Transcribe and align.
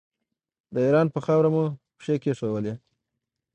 د 0.73 0.75
ایران 0.85 1.07
پر 1.13 1.21
خاوره 1.25 1.49
مو 1.53 1.63
پښې 1.97 2.15
کېښودې. 2.23 2.73